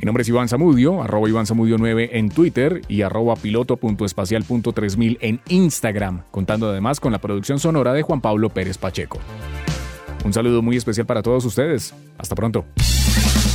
Mi 0.06 0.08
nombre 0.08 0.22
es 0.22 0.28
Iván 0.28 0.48
Zamudio, 0.48 1.02
arroba 1.02 1.28
Iván 1.28 1.46
Zamudio 1.46 1.78
9 1.78 2.10
en 2.12 2.28
Twitter 2.28 2.80
y 2.86 3.02
arroba 3.02 3.34
piloto.espacial.3000 3.34 5.18
en 5.20 5.40
Instagram, 5.48 6.22
contando 6.30 6.70
además 6.70 7.00
con 7.00 7.10
la 7.10 7.18
producción 7.18 7.58
sonora 7.58 7.92
de 7.92 8.02
Juan 8.02 8.20
Pablo 8.20 8.48
Pérez 8.48 8.78
Pacheco. 8.78 9.18
Un 10.24 10.32
saludo 10.32 10.62
muy 10.62 10.76
especial 10.76 11.06
para 11.08 11.22
todos 11.22 11.44
ustedes. 11.44 11.92
Hasta 12.18 12.36
pronto. 12.36 12.64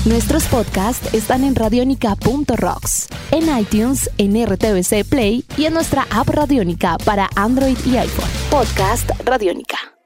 Nuestros 0.03 0.45
podcasts 0.47 1.13
están 1.13 1.45
en 1.45 1.55
radionica.rocks, 1.55 3.07
en 3.31 3.57
iTunes, 3.57 4.11
en 4.17 4.45
RTVC 4.45 5.07
Play 5.07 5.45
y 5.55 5.63
en 5.63 5.73
nuestra 5.73 6.05
app 6.11 6.27
Radionica 6.27 6.97
para 7.05 7.29
Android 7.37 7.77
y 7.85 7.95
iPhone. 7.95 8.29
Podcast 8.49 9.09
Radionica. 9.23 10.00